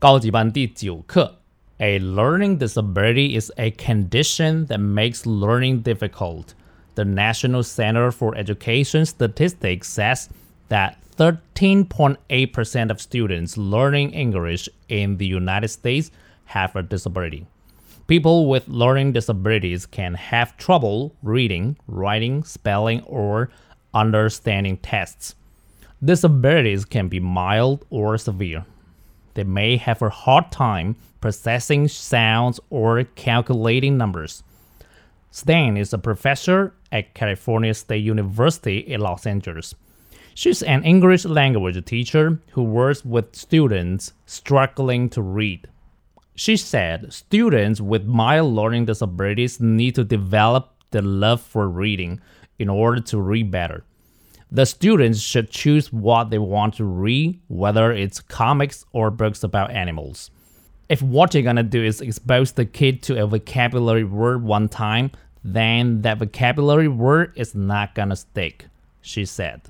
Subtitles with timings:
[0.00, 1.38] 高级班第九课，
[1.78, 6.54] A learning disability is a condition that makes learning difficult.
[6.94, 10.28] The National Center for Education Statistics says
[10.68, 16.10] that 13.8% of students learning English in the United States
[16.46, 17.46] have a disability.
[18.06, 23.50] People with learning disabilities can have trouble reading, writing, spelling, or
[23.92, 25.34] understanding tests.
[26.02, 28.64] Disabilities can be mild or severe.
[29.33, 34.43] They may have a hard time processing sounds or calculating numbers.
[35.31, 39.73] Stein is a professor at California State University in Los Angeles.
[40.33, 45.67] She's an English language teacher who works with students struggling to read.
[46.35, 52.19] She said students with mild learning disabilities need to develop the love for reading
[52.59, 53.83] in order to read better.
[54.53, 59.71] The students should choose what they want to read, whether it's comics or books about
[59.71, 60.29] animals.
[60.89, 65.11] If what you're gonna do is expose the kid to a vocabulary word one time,
[65.41, 68.65] then that vocabulary word is not gonna stick,
[68.99, 69.61] she said.